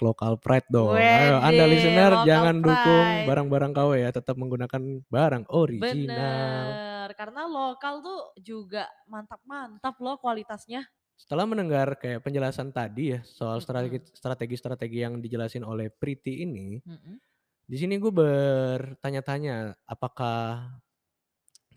#lokalpride 0.00 0.66
dong. 0.70 0.96
Ayo 0.96 1.38
Anda 1.38 1.64
listener 1.68 2.12
jangan 2.24 2.56
dukung 2.58 3.04
pride. 3.04 3.26
barang-barang 3.28 3.72
KW 3.76 3.90
ya, 4.00 4.10
tetap 4.10 4.34
menggunakan 4.34 4.82
barang 5.06 5.44
original. 5.54 6.66
Bener, 6.74 7.08
karena 7.14 7.42
lokal 7.46 8.00
tuh 8.02 8.20
juga 8.40 8.88
mantap-mantap 9.06 9.94
loh 10.02 10.16
kualitasnya. 10.18 10.82
Setelah 11.18 11.50
mendengar 11.50 11.98
kayak 11.98 12.22
penjelasan 12.22 12.70
tadi 12.70 13.18
ya, 13.18 13.20
soal 13.26 13.58
strategi 13.58 13.98
strategi-strategi 14.14 15.02
yang 15.02 15.18
dijelasin 15.18 15.66
oleh 15.66 15.90
Prity 15.90 16.46
ini, 16.46 16.78
Mhm. 16.86 17.18
di 17.66 17.76
sini 17.78 17.98
gue 17.98 18.10
bertanya-tanya, 18.14 19.74
apakah 19.86 20.70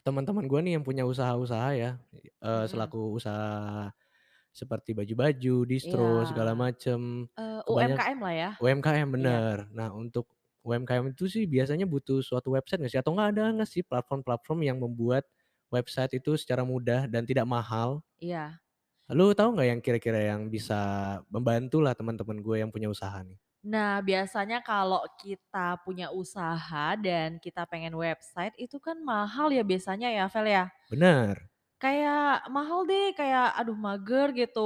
teman-teman 0.06 0.46
gue 0.50 0.60
nih 0.66 0.74
yang 0.80 0.86
punya 0.88 1.06
usaha-usaha 1.06 1.70
ya, 1.78 1.92
Mhm. 2.54 2.62
selaku 2.70 3.18
usaha 3.18 3.94
seperti 4.54 4.94
baju-baju, 4.98 5.66
distro, 5.70 6.24
segala 6.28 6.58
macem, 6.58 7.28
Eee, 7.40 7.62
kebanyak 7.68 8.02
UMKM 8.04 8.18
lah 8.24 8.34
ya. 8.36 8.50
UMKM, 8.62 9.10
Iya. 9.16 9.42
bener. 9.42 9.70
Nah 9.74 9.92
untuk 9.96 10.30
UMKM 10.66 11.14
itu 11.14 11.28
sih 11.32 11.46
biasanya 11.50 11.86
butuh 11.90 12.22
suatu 12.26 12.54
website 12.56 12.82
nggak 12.84 12.94
sih? 12.94 13.02
Atau 13.02 13.14
nggak 13.18 13.30
ada 13.38 13.44
nggak 13.58 13.70
sih 13.70 13.84
platform-platform 13.86 14.60
yang 14.68 14.78
membuat 14.82 15.26
website 15.74 16.18
itu 16.20 16.36
secara 16.40 16.64
mudah 16.68 17.08
dan 17.12 17.24
tidak 17.28 17.46
mahal? 17.50 18.04
Iya. 18.20 18.61
Lu 19.18 19.26
tahu 19.38 19.50
nggak 19.56 19.68
yang 19.72 19.82
kira-kira 19.86 20.20
yang 20.32 20.42
bisa 20.56 20.80
membantu 21.34 21.78
lah 21.86 21.94
teman-teman 22.00 22.38
gue 22.46 22.56
yang 22.64 22.72
punya 22.74 22.88
usaha 22.96 23.20
nih? 23.28 23.38
Nah, 23.62 24.02
biasanya 24.02 24.58
kalau 24.66 25.06
kita 25.22 25.78
punya 25.86 26.10
usaha 26.10 26.98
dan 26.98 27.38
kita 27.38 27.62
pengen 27.70 27.94
website 27.94 28.58
itu 28.58 28.78
kan 28.82 28.98
mahal 29.06 29.54
ya 29.54 29.62
biasanya 29.62 30.10
ya, 30.18 30.26
Fel, 30.34 30.50
ya? 30.50 30.66
Bener. 30.90 31.50
Kayak 31.82 32.46
mahal 32.54 32.80
deh, 32.90 33.10
kayak 33.18 33.58
aduh 33.60 33.74
mager 33.86 34.28
gitu. 34.38 34.62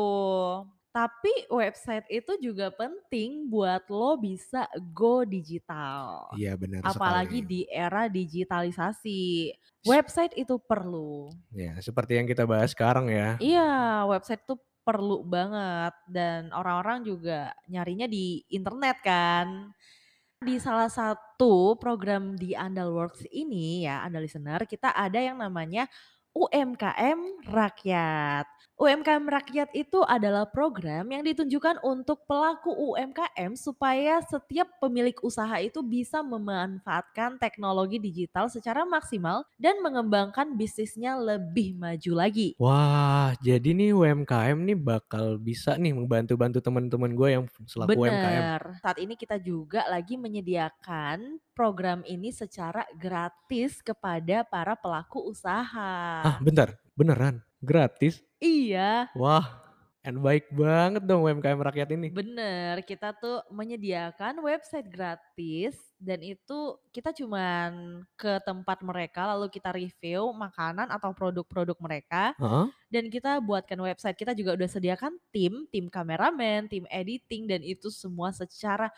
Tapi 0.96 1.52
website 1.52 2.08
itu 2.08 2.40
juga 2.40 2.72
penting 2.72 3.52
buat 3.52 3.84
lo 3.92 4.16
bisa 4.16 4.64
go 4.96 5.28
digital. 5.28 6.32
Iya 6.40 6.56
benar 6.56 6.88
sekali. 6.88 6.96
Apalagi 6.96 7.40
di 7.44 7.62
era 7.68 8.08
digitalisasi. 8.08 9.52
Website 9.84 10.40
itu 10.40 10.56
perlu. 10.56 11.28
Ya, 11.52 11.76
seperti 11.84 12.16
yang 12.16 12.24
kita 12.24 12.48
bahas 12.48 12.72
sekarang 12.72 13.12
ya. 13.12 13.36
Iya, 13.44 14.08
website 14.08 14.48
tuh 14.48 14.56
perlu 14.88 15.28
banget 15.28 15.92
dan 16.08 16.48
orang-orang 16.56 17.04
juga 17.04 17.52
nyarinya 17.68 18.08
di 18.08 18.48
internet 18.48 18.96
kan. 19.04 19.76
Di 20.40 20.56
salah 20.64 20.88
satu 20.88 21.76
program 21.76 22.40
di 22.40 22.56
Andalworks 22.56 23.28
ini 23.36 23.84
ya, 23.84 24.00
Anda 24.08 24.24
listener, 24.24 24.64
kita 24.64 24.96
ada 24.96 25.20
yang 25.20 25.44
namanya 25.44 25.92
UMKM 26.32 27.52
Rakyat. 27.52 28.48
UMKM 28.76 29.24
Rakyat 29.32 29.72
itu 29.72 30.04
adalah 30.04 30.52
program 30.52 31.08
yang 31.08 31.24
ditunjukkan 31.24 31.80
untuk 31.80 32.28
pelaku 32.28 32.76
UMKM 32.76 33.56
supaya 33.56 34.20
setiap 34.28 34.68
pemilik 34.84 35.16
usaha 35.24 35.56
itu 35.64 35.80
bisa 35.80 36.20
memanfaatkan 36.20 37.40
teknologi 37.40 38.04
digital 38.04 38.52
secara 38.52 38.84
maksimal 38.84 39.48
dan 39.56 39.80
mengembangkan 39.80 40.60
bisnisnya 40.60 41.16
lebih 41.16 41.80
maju 41.80 42.12
lagi. 42.20 42.52
Wah, 42.60 43.32
jadi 43.40 43.64
nih 43.64 43.96
UMKM 43.96 44.68
nih 44.68 44.76
bakal 44.76 45.40
bisa 45.40 45.80
nih 45.80 45.96
membantu-bantu 45.96 46.60
teman-teman 46.60 47.16
gue 47.16 47.30
yang 47.32 47.44
selaku 47.64 47.96
UMKM. 47.96 48.12
Bener, 48.12 48.62
saat 48.84 49.00
ini 49.00 49.16
kita 49.16 49.40
juga 49.40 49.88
lagi 49.88 50.20
menyediakan 50.20 51.40
program 51.56 52.04
ini 52.04 52.36
secara 52.36 52.84
gratis 53.00 53.80
kepada 53.80 54.44
para 54.44 54.76
pelaku 54.76 55.24
Ah, 55.24 55.32
usaha. 55.32 55.92
bentar, 56.44 56.76
beneran? 56.96 57.44
Gratis? 57.60 58.24
Iya, 58.40 59.10
Wah, 59.18 59.48
and 60.06 60.22
baik 60.22 60.54
banget 60.54 61.02
dong 61.02 61.26
UMKM 61.26 61.58
rakyat 61.58 61.90
ini. 61.98 62.14
bener. 62.14 62.86
Kita 62.86 63.10
tuh 63.18 63.42
menyediakan 63.50 64.38
website 64.44 64.86
gratis 64.86 65.76
dan 65.98 66.22
itu 66.22 66.78
kita 66.94 67.10
cuman 67.10 68.04
ke 68.14 68.38
tempat 68.46 68.86
mereka 68.86 69.26
lalu 69.34 69.50
kita 69.50 69.74
review 69.74 70.30
makanan 70.36 70.94
atau 70.94 71.10
produk-produk 71.16 71.74
mereka 71.82 72.38
Heeh. 72.38 72.68
dan 72.94 73.10
kita 73.10 73.42
buatkan 73.42 73.82
website. 73.82 74.14
Kita 74.14 74.38
juga 74.38 74.54
udah 74.54 74.70
sediakan 74.70 75.18
tim, 75.34 75.66
tim 75.74 75.90
kameramen, 75.90 76.70
tim 76.70 76.86
editing 76.94 77.50
dan 77.50 77.66
itu 77.66 77.90
semua 77.90 78.30
secara 78.30 78.94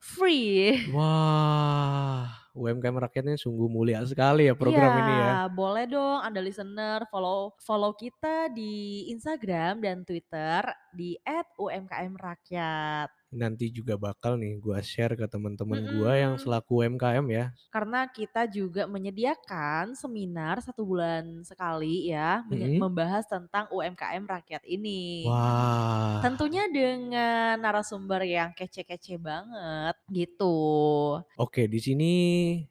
free. 0.00 0.86
Wah, 0.92 2.28
UMKM 2.56 2.96
rakyat 2.96 3.24
ini 3.32 3.36
sungguh 3.36 3.68
mulia 3.68 4.00
sekali 4.04 4.48
ya 4.48 4.54
Iya, 4.54 4.60
program 4.60 4.92
ini 5.00 5.14
ya. 5.20 5.32
boleh 5.52 5.84
dong 5.88 6.20
Anda 6.24 6.40
listener 6.40 7.04
follow 7.12 7.52
follow 7.60 7.92
kita 7.92 8.48
di 8.52 9.06
Instagram 9.12 9.80
dan 9.84 10.04
Twitter 10.04 10.64
di 10.92 11.16
@umkmrakyat. 11.60 13.08
Nanti 13.34 13.74
juga 13.74 13.98
bakal 13.98 14.38
nih 14.38 14.54
gua 14.62 14.78
share 14.78 15.18
ke 15.18 15.26
teman-teman 15.26 15.82
gua 15.90 16.14
yang 16.14 16.34
Mhm, 16.34 16.38
selaku 16.38 16.82
UMKM 16.86 17.26
ya. 17.30 17.56
karena 17.74 18.08
kita 18.08 18.48
juga 18.48 18.88
menyediakan 18.88 19.92
seminar 19.98 20.62
satu 20.64 20.82
bulan 20.88 21.44
sekali 21.44 22.08
ya, 22.08 22.42
Mhm. 22.50 22.80
membahas 22.80 23.24
tentang 23.28 23.68
UMKM 23.74 24.24
rakyat 24.24 24.62
ini. 24.64 25.02
Wah. 25.24 26.24
Tentunya 26.24 26.64
dengan 26.72 27.60
narasumber 27.60 28.22
yang 28.26 28.50
kece-kece 28.56 29.16
banget, 29.20 29.96
gitu. 30.12 30.56
Oke, 31.38 31.68
di 31.68 31.76
sini 31.84 32.10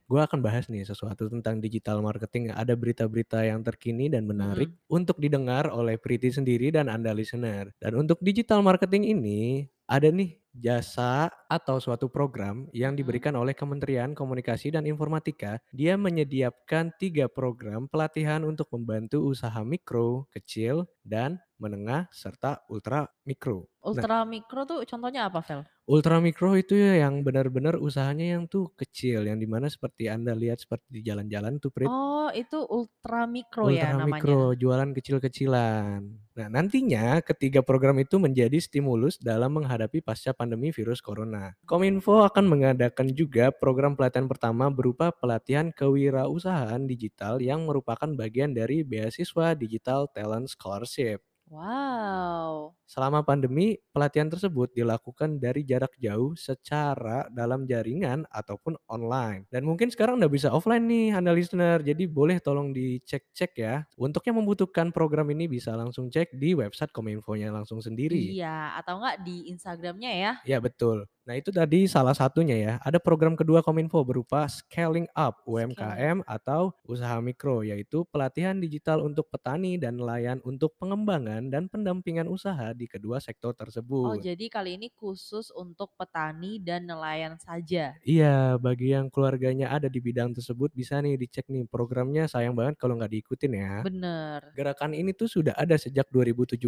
gua 0.09 0.25
akan 0.25 0.41
bahas 0.41 0.65
nih 0.73 0.81
sesuatu 0.89 1.29
tentang 1.29 1.61
digital 1.61 2.01
marketing. 2.01 2.49
Ada 2.49 2.73
berita-berita 2.73 3.45
yang 3.45 3.61
terkini 3.61 4.09
dan 4.09 4.25
menarik 4.25 4.73
Mhm, 4.73 4.77
untuk 4.89 5.21
didengar 5.21 5.69
oleh 5.69 6.01
Priti 6.01 6.33
sendiri 6.33 6.73
dan 6.73 6.89
Anda 6.89 7.13
listener. 7.13 7.69
Dan 7.77 7.93
untuk 7.93 8.17
digital 8.25 8.65
marketing 8.65 9.05
ini 9.13 9.69
ada 9.85 10.09
nih 10.09 10.41
jasa 10.55 11.27
atau 11.51 11.77
suatu 11.83 12.07
program 12.07 12.65
yang 12.71 12.95
mhm. 12.95 12.99
diberikan 13.03 13.35
oleh 13.35 13.51
Kementerian 13.51 14.15
Komunikasi 14.15 14.71
dan 14.71 14.87
Informatika. 14.87 15.59
Dia 15.75 15.99
menyediakan 15.99 16.95
tiga 16.95 17.27
program 17.27 17.91
pelatihan 17.91 18.41
untuk 18.47 18.71
membantu 18.71 19.27
usaha 19.27 19.59
mikro, 19.67 20.31
kecil, 20.31 20.87
dan 21.05 21.37
menengah 21.61 22.11
serta 22.11 22.65
ultra 22.67 23.07
mikro. 23.23 23.69
Nah, 23.85 23.93
Ultra 23.93 24.17
mikro 24.25 24.65
tuh 24.65 24.81
contohnya 24.89 25.29
apa, 25.29 25.39
Vel? 25.45 25.61
Ultra 25.85 26.17
mikro 26.17 26.57
itu 26.57 26.73
ya 26.73 27.05
yang 27.05 27.21
benar-benar 27.21 27.77
usahanya 27.77 28.33
yang 28.33 28.49
tuh 28.49 28.73
kecil, 28.73 29.29
yang 29.29 29.37
di 29.37 29.45
mana 29.45 29.69
seperti 29.69 30.09
Anda 30.09 30.33
lihat 30.33 30.57
seperti 30.65 30.89
di 30.89 31.01
jalan-jalan 31.05 31.61
tuh 31.61 31.69
Prit, 31.69 31.85
Oh, 31.85 32.33
itu 32.33 32.57
ultra 32.65 33.29
mikro 33.29 33.69
ya 33.69 33.93
ultra 33.93 34.01
namanya? 34.01 34.17
mikro, 34.17 34.41
jualan 34.57 34.89
kecil-kecilan. 34.97 36.01
Nah, 36.35 36.47
nantinya 36.49 37.21
ketiga 37.21 37.61
program 37.61 38.01
itu 38.01 38.17
menjadi 38.17 38.57
stimulus 38.57 39.21
dalam 39.21 39.61
menghadapi 39.61 40.01
pasca 40.01 40.33
pandemi 40.33 40.73
virus 40.73 40.99
corona. 41.05 41.53
Kominfo 41.69 42.25
akan 42.25 42.49
mengadakan 42.49 43.13
juga 43.13 43.53
program 43.53 43.93
pelatihan 43.93 44.25
pertama 44.25 44.73
berupa 44.73 45.13
pelatihan 45.13 45.69
kewirausahaan 45.69 46.81
digital 46.89 47.37
yang 47.39 47.63
merupakan 47.69 48.09
bagian 48.17 48.57
dari 48.57 48.81
beasiswa 48.81 49.53
Digital 49.53 50.09
Talent 50.09 50.49
Scholarship. 50.95 51.21
Wow, 51.47 52.73
Selama 52.85 53.25
pandemi, 53.25 53.77
pelatihan 53.93 54.29
tersebut 54.29 54.69
dilakukan 54.73 55.41
dari 55.41 55.61
jarak 55.65 55.93
jauh 55.97 56.33
secara 56.37 57.25
dalam 57.33 57.65
jaringan 57.65 58.25
ataupun 58.29 58.77
online. 58.89 59.45
Dan 59.53 59.65
mungkin 59.65 59.89
sekarang 59.89 60.21
udah 60.21 60.29
bisa 60.29 60.49
offline 60.53 60.85
nih 60.85 61.13
Anda 61.17 61.33
listener, 61.33 61.81
jadi 61.81 62.05
boleh 62.05 62.37
tolong 62.41 62.73
dicek-cek 62.73 63.51
ya. 63.57 63.75
Untuk 63.97 64.21
yang 64.25 64.37
membutuhkan 64.41 64.93
program 64.93 65.29
ini 65.33 65.49
bisa 65.49 65.73
langsung 65.77 66.09
cek 66.13 66.33
di 66.37 66.53
website 66.53 66.93
Kominfo-nya 66.93 67.49
langsung 67.53 67.81
sendiri. 67.81 68.37
iya 68.37 68.77
atau 68.79 68.97
enggak 69.01 69.17
di 69.25 69.35
Instagramnya 69.51 70.11
ya? 70.13 70.31
Ya 70.43 70.57
betul. 70.61 71.09
Nah 71.25 71.33
itu 71.41 71.49
tadi 71.49 71.89
salah 71.89 72.13
satunya 72.13 72.53
ya. 72.53 72.73
Ada 72.85 73.01
program 73.01 73.33
kedua 73.33 73.65
Kominfo 73.65 73.97
berupa 74.05 74.45
Scaling 74.45 75.09
Up 75.17 75.41
Scaling. 75.41 75.73
UMKM 75.73 76.17
atau 76.21 76.69
usaha 76.85 77.17
mikro, 77.17 77.65
yaitu 77.65 78.05
pelatihan 78.13 78.53
digital 78.61 79.01
untuk 79.01 79.25
petani 79.33 79.81
dan 79.81 79.97
nelayan 79.97 80.37
untuk 80.45 80.77
pengembangan 80.77 81.49
dan 81.49 81.65
pendampingan 81.65 82.29
usaha 82.29 82.77
di 82.77 82.85
kedua 82.85 83.17
sektor 83.17 83.57
Oh, 83.57 83.57
tersebut. 83.57 84.21
jadi 84.21 84.45
kali 84.53 84.77
ini 84.77 84.93
khusus 84.93 85.49
untuk 85.49 85.97
petani 85.97 86.61
dan 86.61 86.85
nelayan 86.85 87.41
saja? 87.41 87.97
Iya, 88.05 88.61
bagi 88.61 88.93
yang 88.93 89.09
keluarganya 89.09 89.73
ada 89.73 89.89
di 89.89 89.97
bidang 89.97 90.37
tersebut 90.37 90.77
bisa 90.77 91.01
nih 91.01 91.17
dicek 91.17 91.49
nih 91.49 91.65
programnya 91.65 92.29
sayang 92.29 92.53
banget 92.53 92.77
kalau 92.77 93.01
nggak 93.01 93.09
diikutin 93.09 93.53
ya. 93.57 93.73
Bener. 93.81 94.53
Gerakan 94.53 94.93
ini 94.93 95.09
tuh 95.17 95.25
sudah 95.25 95.57
ada 95.57 95.73
sejak 95.73 96.05
2017 96.13 96.61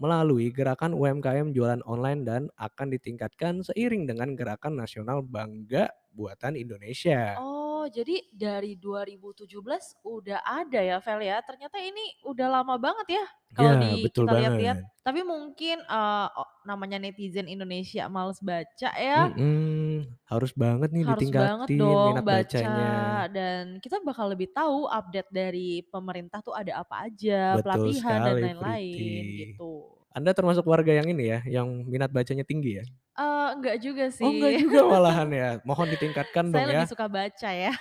melalui 0.00 0.48
gerakan 0.50 0.96
UMKM 0.96 1.52
jualan 1.52 1.84
online 1.84 2.24
dan 2.24 2.42
akan 2.56 2.88
ditingkatkan 2.96 3.60
seiring 3.60 4.08
dengan 4.08 4.32
gerakan 4.32 4.80
nasional 4.80 5.20
Bangga 5.20 5.92
Buatan 6.10 6.56
Indonesia. 6.56 7.36
Oh, 7.36 7.69
jadi 7.88 8.26
dari 8.34 8.76
2017 8.76 9.96
udah 10.04 10.42
ada 10.44 10.80
ya, 10.82 10.96
Vel, 11.00 11.20
ya? 11.24 11.38
Ternyata 11.46 11.78
ini 11.80 12.02
udah 12.26 12.46
lama 12.60 12.76
banget 12.80 13.06
ya 13.20 13.24
kalau 13.56 13.72
Iya, 13.72 13.76
di 13.78 13.94
betul 14.02 14.26
kita 14.26 14.32
lihat-lihat. 14.36 14.76
banget. 14.76 14.90
Tapi 15.06 15.20
mungkin, 15.24 15.80
eee, 15.86 16.26
o 16.36 16.42
namanya 16.68 17.00
netizen 17.00 17.48
Indonesia 17.48 18.04
males 18.12 18.38
baca 18.44 18.90
ya, 18.94 19.22
Mhm, 19.22 20.06
harus 20.30 20.52
banget 20.62 20.88
nih 20.94 21.04
harus 21.08 21.32
banget 21.32 21.70
ditingkatin 21.72 21.80
dong 21.80 22.14
minat 22.14 22.26
baca 22.28 22.76
bacanya. 22.76 22.86
dan 23.32 23.80
kita 23.80 24.04
bakal 24.04 24.28
lebih 24.32 24.52
tahu 24.52 24.84
update 24.84 25.30
dari 25.32 25.80
pemerintah 25.88 26.44
tuh 26.44 26.52
ada 26.52 26.84
apa 26.84 27.08
aja, 27.08 27.56
Betul 27.56 27.90
pelatihan 27.96 28.20
dan 28.20 28.36
sekali, 28.38 28.44
lain-lain 28.44 28.52
Priti. 28.58 29.08
gitu. 29.32 29.99
Anda 30.10 30.34
termasuk 30.34 30.66
warga 30.66 30.90
yang 30.90 31.06
ini 31.06 31.24
ya, 31.30 31.38
yang 31.46 31.86
minat 31.86 32.10
bacanya 32.10 32.42
tinggi 32.42 32.82
ya? 32.82 32.84
Eee, 33.18 33.48
enggak 33.58 33.76
juga 33.82 34.04
Oh, 34.20 34.30
enggak 34.34 34.52
sih. 34.52 34.62
juga 34.62 34.80
malahan 34.86 35.28
ya? 35.30 35.48
Mohon 35.62 35.88
ditingkatkan 35.94 36.44
Saya 36.50 36.64
dong 36.66 36.66
lebih 36.74 36.86
ya. 36.86 36.90
suka 36.90 37.06
baca 37.06 37.50
ya. 37.50 37.72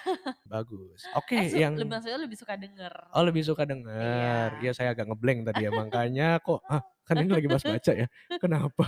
Bagus. 0.45 1.01
Oke, 1.19 1.35
Eh, 1.37 1.45
su 1.49 1.57
lebih 1.57 1.61
yang 1.61 1.75
maksudnya 1.89 2.19
lebih 2.21 2.37
suka 2.37 2.55
denger. 2.57 2.93
oh 3.13 3.23
lebih 3.25 3.43
suka 3.45 3.63
denger. 3.65 4.61
Iya. 4.61 4.61
Iya 4.61 4.71
saya 4.77 4.89
agak 4.93 5.05
nge 5.09 5.17
tadi 5.49 5.61
ya, 5.65 5.71
makanya 5.73 6.27
kok, 6.45 6.61
"Hah, 6.69 6.81
kan 7.07 7.15
ini 7.17 7.29
lagi 7.33 7.47
bahas 7.49 7.65
baca 7.65 7.91
ya? 7.93 8.07
Kenapa? 8.37 8.85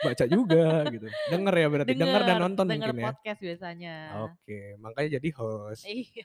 Baca 0.00 0.24
juga," 0.28 0.88
gitu. 0.88 1.06
Denger 1.32 1.54
ya 1.60 1.66
berarti, 1.68 1.92
denger 1.96 2.22
dan 2.24 2.36
nonton 2.40 2.66
denger 2.68 2.92
mungkin 2.92 2.96
ya? 2.96 3.12
podcast 3.12 3.40
biasanya. 3.44 3.94
Oke, 4.24 4.58
makanya 4.80 5.08
jadi 5.20 5.28
host. 5.36 5.84
Iya. 5.84 6.24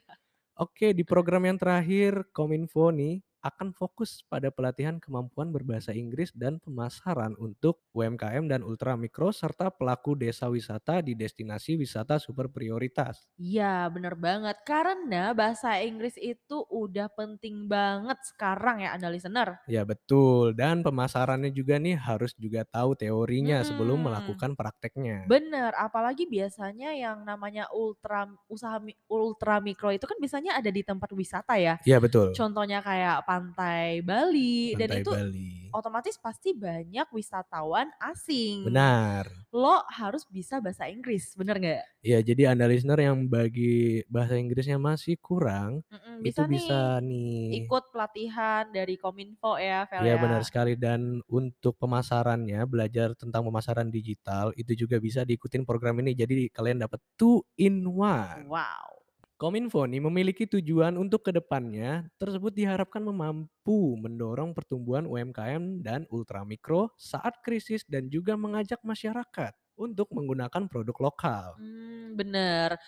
Oke, 0.57 0.93
di 0.93 1.03
program 1.03 1.43
yang 1.49 1.57
terakhir 1.57 2.29
Kominfo 2.29 2.93
nih 2.93 3.19
akan 3.43 3.69
fokus 3.79 4.11
pada 4.31 4.49
pelatihan 4.57 4.97
kemampuan 5.03 5.51
berbahasa 5.55 5.91
Inggris 5.93 6.31
dan 6.33 6.57
pemasaran 6.63 7.33
untuk 7.37 7.75
UMKM 7.97 8.45
dan 8.51 8.61
ultra 8.69 8.93
mikro 9.03 9.29
serta 9.35 9.67
pelaku 9.79 10.11
desa 10.23 10.47
wisata 10.55 10.95
di 11.03 11.13
destinasi 11.13 11.75
wisata 11.75 12.15
super 12.25 12.47
prioritas. 12.55 13.27
Iya, 13.49 13.73
bener 13.93 14.13
banget. 14.25 14.57
Karena 14.69 15.23
bahasa 15.39 15.69
Inggris 15.89 16.15
itu 16.31 16.57
udah 16.81 17.07
penting 17.19 17.55
banget 17.73 18.17
sekarang 18.29 18.77
ya 18.83 18.89
Anda 18.95 19.09
listener. 19.13 19.49
Ya 19.73 19.81
betul, 19.91 20.51
dan 20.59 20.83
pemasarannya 20.87 21.51
juga 21.59 21.75
nih 21.85 21.95
harus 22.07 22.31
juga 22.43 22.61
tahu 22.75 22.91
teorinya 23.01 23.57
sebelum 23.69 23.99
Mhm. 23.99 24.05
melakukan 24.07 24.51
prakteknya. 24.59 25.17
Bener, 25.23 25.71
apalagi 25.79 26.27
biasanya 26.27 26.91
yang 26.99 27.23
namanya 27.23 27.71
ultra 27.71 28.27
usaha 28.51 28.75
ultra 29.07 29.63
mikro 29.63 29.87
itu 29.95 30.03
kan 30.03 30.19
biasanya 30.19 30.59
ada 30.59 30.67
di 30.67 30.83
tempat 30.83 31.07
wisata 31.15 31.55
ya. 31.55 31.79
Iya 31.87 31.97
betul. 32.03 32.35
Contohnya 32.35 32.83
kayak 32.83 33.23
pantai 33.33 34.05
Bali 34.05 34.77
dan 34.77 34.93
Pantai 34.93 35.01
itu 35.01 35.11
Bali. 35.11 35.49
otomatis 35.73 36.15
pasti 36.21 36.53
banyak 36.53 37.07
wisatawan 37.09 37.89
asing. 37.97 38.61
Benar. 38.69 39.25
Lo 39.49 39.81
harus 39.89 40.25
bisa 40.29 40.61
bahasa 40.61 40.85
Inggris, 40.85 41.33
bener 41.33 41.57
nggak? 41.57 41.83
Iya, 42.03 42.19
jadi 42.21 42.53
Anda 42.53 42.65
listener 42.67 42.99
yang 42.99 43.25
bagi 43.25 44.03
bahasa 44.05 44.37
Inggrisnya 44.37 44.77
masih 44.77 45.17
kurang, 45.17 45.81
Mhm, 45.89 46.21
itu 46.25 46.41
bisa 46.41 46.43
bisa 46.45 46.77
nih 47.01 47.09
nih 47.09 47.63
ikut 47.63 47.83
pelatihan 47.89 48.65
dari 48.69 48.95
Kominfo 48.97 49.57
ya, 49.57 49.85
Vel 49.89 50.03
Iya, 50.05 50.15
benar 50.17 50.41
ya. 50.41 50.47
sekali 50.47 50.73
dan 50.75 51.21
untuk 51.29 51.77
pemasarannya, 51.77 52.65
belajar 52.65 53.13
tentang 53.13 53.45
pemasaran 53.45 53.87
digital 53.89 54.51
itu 54.57 54.73
juga 54.85 54.97
bisa 54.97 55.21
diikutin 55.23 55.63
program 55.65 56.01
ini. 56.01 56.13
Jadi 56.13 56.49
kalian 56.49 56.81
dapat 56.81 56.99
two 57.15 57.41
in 57.57 57.85
one. 57.87 58.45
Wow. 58.49 59.02
Kominfo 59.43 59.83
nih 59.83 59.99
memiliki 59.99 60.47
tujuan 60.47 60.95
untuk 60.95 61.27
ke 61.27 61.35
depannya 61.35 62.07
tersebut 62.15 62.55
diharapkan 62.55 63.03
mampu 63.03 63.99
mendorong 63.99 64.55
pertumbuhan 64.55 65.03
UMKM 65.03 65.83
dan 65.83 66.07
ultramikro 66.07 66.95
saat 66.95 67.43
krisis 67.43 67.83
dan 67.83 68.07
juga 68.07 68.39
mengajak 68.39 68.79
masyarakat 68.87 69.51
untuk 69.75 70.07
menggunakan 70.15 70.63
produk 70.71 70.95
lokal. 71.11 71.59
Mmm, 71.59 72.15
bener. 72.15 72.79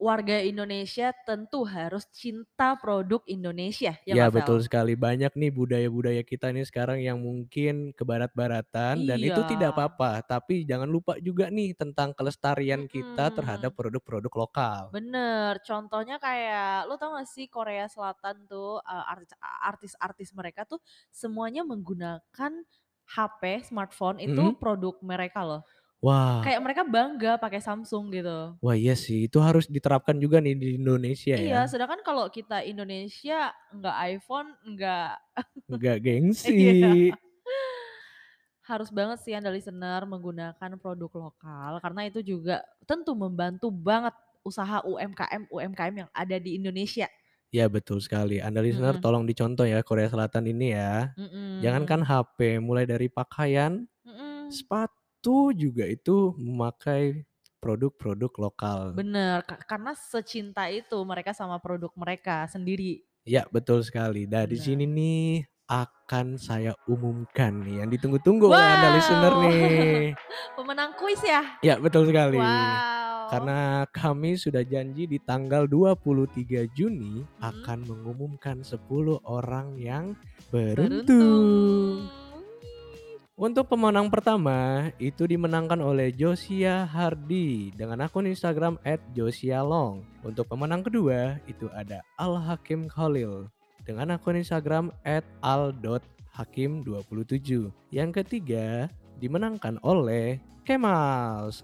Warga 0.00 0.44
Indonesia 0.44 1.08
tentu 1.24 1.64
harus 1.64 2.04
cinta 2.12 2.76
produk 2.76 3.24
Indonesia, 3.24 3.96
ya 4.04 4.16
Ya 4.16 4.30
betul 4.30 4.62
sekali. 4.62 4.94
Banyak 4.94 5.34
nih 5.34 5.50
budaya-budaya 5.50 6.22
kita 6.22 6.46
nih 6.54 6.62
sekarang 6.70 7.02
yang 7.02 7.18
mungkin 7.18 7.90
ke 7.90 8.02
barat-baratan 8.06 9.02
dan 9.02 9.18
itu 9.26 9.42
Iya. 9.42 9.50
tidak 9.50 9.74
apa-apa, 9.74 10.22
tapi 10.22 10.62
jangan 10.62 10.86
lupa 10.86 11.18
juga 11.18 11.50
nih 11.50 11.74
tentang 11.74 12.14
kelestarian 12.14 12.86
kita 12.86 13.34
terhadap 13.34 13.74
produk-produk 13.74 14.30
lokal. 14.46 14.84
Bener, 14.94 15.58
contohnya 15.66 16.16
kayak 16.22 16.86
lu 16.86 16.94
tau 16.94 17.18
gak 17.18 17.26
sih 17.26 17.50
Korea 17.50 17.90
Selatan 17.90 18.46
tuh, 18.46 18.78
artis-artis 19.66 20.30
mereka 20.30 20.62
tuh 20.62 20.78
semuanya 21.10 21.66
menggunakan 21.66 22.52
HP, 23.06 23.42
smartphone 23.66 24.18
itu 24.22 24.44
Mhm. 24.44 24.56
produk 24.62 24.94
mereka 25.02 25.42
loh. 25.42 25.62
Wah 26.04 26.44
Kayak 26.44 26.60
mereka 26.60 26.82
bangga 26.84 27.32
pakai 27.40 27.60
Samsung 27.64 28.12
gitu. 28.12 28.54
wah 28.60 28.76
iya 28.76 28.92
sih, 28.92 29.26
itu 29.26 29.40
harus 29.40 29.64
diterapkan 29.64 30.16
juga 30.20 30.38
nih 30.44 30.54
di 30.54 30.68
Indonesia 30.76 31.34
ya. 31.34 31.40
Iya, 31.40 31.60
sedangkan 31.66 32.04
kalau 32.04 32.28
kita 32.28 32.60
Indonesia 32.62 33.50
nggak 33.72 33.96
iPhone, 34.12 34.48
nggak 34.76 35.10
Nggak 35.72 35.96
gengsi. 36.04 36.52
iya. 36.52 37.16
Harus 38.66 38.90
banget 38.90 39.22
sih 39.22 39.32
Anda 39.32 39.54
listener 39.54 40.02
menggunakan 40.10 40.70
produk 40.82 41.10
lokal 41.30 41.78
karena 41.78 42.02
itu 42.10 42.18
juga 42.22 42.66
tentu 42.82 43.14
membantu 43.14 43.70
banget 43.70 44.12
usaha 44.42 44.82
UMKM-UMKM 44.82 45.94
yang 46.06 46.10
ada 46.10 46.36
di 46.38 46.58
Indonesia. 46.58 47.06
Ya 47.54 47.70
betul 47.70 48.02
sekali. 48.02 48.42
Anda 48.42 48.58
listener 48.62 48.98
Mhm 48.98 49.02
tolong 49.02 49.22
dicontoh 49.22 49.62
ya 49.62 49.80
Korea 49.86 50.10
Selatan 50.10 50.50
ini 50.50 50.74
ya. 50.74 51.14
Jangankan 51.62 52.02
mhm 52.02 52.10
HP, 52.10 52.38
mulai 52.58 52.84
dari 52.90 53.06
pakaian, 53.06 53.86
mhm. 54.02 54.50
sepatu 54.50 55.05
juga 55.52 55.84
itu 55.86 56.34
memakai 56.36 57.24
produk-produk 57.58 58.32
lokal. 58.38 58.80
Bener, 58.94 59.42
ka 59.42 59.58
karena 59.66 59.92
secinta 59.96 60.70
itu 60.70 60.94
mereka 61.02 61.34
sama 61.34 61.58
produk 61.58 61.90
mereka 61.98 62.46
sendiri. 62.46 63.02
Ya, 63.26 63.42
betul 63.50 63.82
sekali. 63.82 64.22
Nah, 64.30 64.46
di 64.46 64.54
sini 64.54 64.86
nih 64.86 65.42
akan 65.66 66.38
saya 66.38 66.78
umumkan 66.86 67.58
nih 67.66 67.82
yang 67.82 67.90
ditunggu-tunggu 67.90 68.46
oleh 68.46 68.62
Anda 68.62 68.88
listener 68.94 69.32
Wow, 69.34 69.42
nih. 69.42 70.14
pemenang 70.56 70.94
kuis 70.94 71.18
ya? 71.26 71.42
Ya, 71.58 71.74
betul 71.74 72.06
sekali. 72.06 72.38
Wow. 72.38 73.26
Karena 73.26 73.82
kami 73.90 74.38
sudah 74.38 74.62
janji 74.62 75.10
di 75.10 75.18
tanggal 75.18 75.66
23 75.66 76.70
Juni 76.70 77.26
Mhm. 77.26 77.42
akan 77.42 77.78
mengumumkan 77.82 78.62
10 78.62 79.18
orang 79.26 79.74
yang 79.74 80.14
beruntung. 80.54 81.02
Beruntung. 81.02 82.25
Untuk 83.36 83.68
pemenang 83.68 84.08
pertama 84.08 84.88
itu 84.96 85.28
dimenangkan 85.28 85.76
oleh 85.84 86.08
Josia 86.08 86.88
Hardi 86.88 87.68
dengan 87.76 88.08
akun 88.08 88.24
Instagram 88.24 88.80
@josialong. 89.12 90.00
Untuk 90.24 90.48
pemenang 90.48 90.80
kedua 90.80 91.36
itu 91.44 91.68
ada 91.76 92.00
Al 92.16 92.40
Hakim 92.40 92.88
Khalil 92.88 93.52
dengan 93.84 94.16
akun 94.16 94.40
Instagram 94.40 94.88
@al.hakim27. 95.44 97.68
Yang 97.92 98.24
ketiga 98.24 98.88
dimenangkan 99.20 99.84
oleh 99.84 100.40
Kemals 100.64 101.60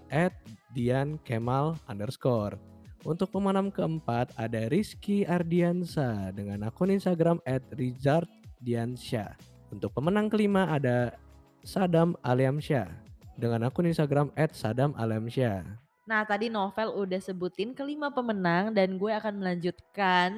underscore. 1.89 2.61
Untuk 3.01 3.33
pemenang 3.33 3.73
keempat 3.73 4.29
ada 4.37 4.69
Rizky 4.69 5.25
Ardiansa 5.25 6.29
dengan 6.37 6.69
akun 6.69 6.93
Instagram 6.93 7.41
@rizarddiansyah. 7.49 9.33
Untuk 9.73 9.89
pemenang 9.89 10.29
kelima 10.29 10.69
ada 10.69 11.17
Sadam 11.63 12.19
Alyamsyah 12.19 12.91
dengan 13.39 13.65
akun 13.65 13.87
Instagram 13.87 14.29
@sadamalyamsyah. 14.35 15.63
Nah, 16.03 16.21
tadi 16.27 16.51
Novel 16.51 16.91
udah 16.91 17.19
sebutin 17.23 17.71
kelima 17.71 18.11
pemenang 18.11 18.75
dan 18.75 18.99
gue 18.99 19.07
akan 19.07 19.39
melanjutkan 19.39 20.35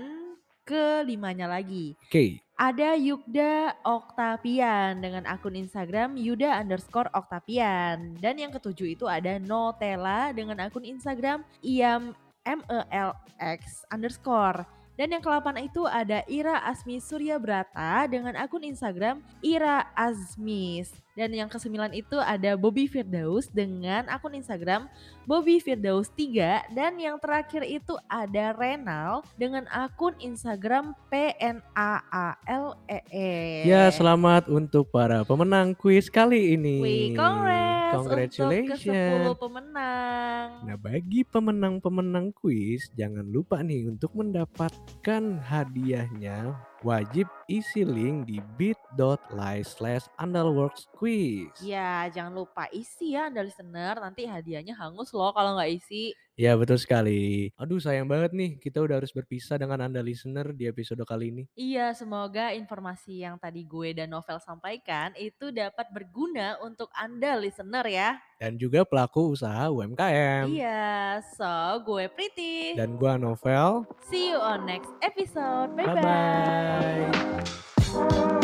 kelimanya 0.62 1.50
lagi. 1.50 1.98
Oke, 2.06 2.42
Ada 2.56 2.96
Yukda 2.96 3.76
Oktavian 3.84 5.04
dengan 5.04 5.28
akun 5.28 5.60
Instagram 5.60 6.16
Yuda 6.16 6.56
underscore 6.64 7.12
Oktavian. 7.12 8.16
Dan 8.22 8.40
yang 8.40 8.54
ketujuh 8.56 8.96
itu 8.96 9.06
ada 9.12 9.36
Notella 9.44 10.32
dengan 10.32 10.64
akun 10.64 10.88
Instagram 10.88 11.44
Iam 11.60 12.16
MELX 12.48 13.84
underscore. 13.92 14.64
Dan 14.96 15.12
yang 15.12 15.20
ke-8 15.20 15.68
itu 15.68 15.84
ada 15.84 16.24
Ira 16.32 16.64
Asmi 16.64 17.04
Surya 17.04 17.36
Brata 17.36 18.08
dengan 18.08 18.40
akun 18.40 18.64
Instagram 18.64 19.20
Ira 19.44 19.92
Azmis. 19.92 20.96
Dan 21.16 21.32
yang 21.32 21.48
ke-9 21.48 21.96
itu 21.96 22.20
ada 22.20 22.60
Bobby 22.60 22.92
Firdaus 22.92 23.48
dengan 23.48 24.04
akun 24.12 24.36
Instagram 24.36 24.92
Bobby 25.24 25.64
Firdaus 25.64 26.12
3 26.12 26.76
dan 26.76 27.00
yang 27.00 27.16
terakhir 27.24 27.64
itu 27.64 27.96
ada 28.12 28.52
Renal 28.52 29.24
dengan 29.40 29.64
akun 29.72 30.12
Instagram 30.20 30.92
PNAALEE. 31.08 31.64
ya 33.64 33.88
selamat 33.96 34.52
untuk 34.52 34.92
para 34.92 35.24
pemenang 35.24 35.72
kuis 35.72 36.12
kali 36.12 36.60
ini. 36.60 36.84
Wih, 36.84 37.16
congrats 37.16 37.96
untuk 37.96 38.12
Congratulations. 38.12 38.84
ke-10 38.84 39.40
pemenang. 39.40 40.48
Nah, 40.68 40.76
bagi 40.76 41.24
pemenang-pemenang 41.24 42.36
kuis, 42.36 42.92
jangan 42.92 43.24
lupa 43.24 43.64
nih 43.64 43.88
untuk 43.88 44.12
mendapatkan 44.20 45.24
hadiahnya 45.48 46.60
wajib 46.86 47.26
isi 47.50 47.82
link 47.82 48.30
di 48.30 48.38
bit.ly 48.62 49.66
slash 49.66 50.06
underworks 50.22 50.86
quiz. 50.94 51.50
Ya, 51.66 52.06
jangan 52.14 52.46
lupa 52.46 52.70
isi 52.70 53.18
ya 53.18 53.34
Anda 53.34 53.42
listener, 53.42 53.98
nanti 53.98 54.30
hadiahnya 54.30 54.78
hangus 54.78 55.10
loh 55.10 55.34
kalau 55.34 55.58
nggak 55.58 55.82
isi. 55.82 56.14
Ya 56.36 56.52
betul 56.60 56.76
sekali. 56.76 57.56
Aduh 57.56 57.80
sayang 57.80 58.12
banget 58.12 58.36
nih 58.36 58.60
kita 58.60 58.84
udah 58.84 59.00
harus 59.00 59.16
berpisah 59.16 59.56
dengan 59.56 59.80
Anda 59.88 60.04
listener 60.04 60.52
di 60.52 60.68
episode 60.68 61.00
kali 61.08 61.32
ini. 61.32 61.44
Iya, 61.56 61.96
semoga 61.96 62.52
informasi 62.52 63.24
yang 63.24 63.40
tadi 63.40 63.64
gue 63.64 63.96
dan 63.96 64.12
Novel 64.12 64.44
sampaikan 64.44 65.16
itu 65.16 65.56
dapat 65.56 65.88
berguna 65.96 66.60
untuk 66.60 66.92
Anda 66.92 67.40
listener 67.40 67.88
ya. 67.88 68.20
Dan 68.36 68.60
juga 68.60 68.84
pelaku 68.84 69.32
usaha 69.32 69.72
UMKM. 69.72 70.52
Iya, 70.52 71.24
so 71.24 71.80
gue 71.88 72.12
Priti. 72.12 72.76
Dan 72.76 73.00
gua 73.00 73.16
Novel. 73.16 73.88
See 74.12 74.36
you 74.36 74.40
on 74.40 74.68
next 74.68 74.92
episode. 75.00 75.72
Bye-bye. 75.80 76.04
Bye-bye. 77.96 78.44